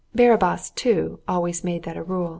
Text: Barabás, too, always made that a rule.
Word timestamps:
Barabás, 0.17 0.73
too, 0.73 1.19
always 1.27 1.63
made 1.63 1.83
that 1.83 1.95
a 1.95 2.01
rule. 2.01 2.29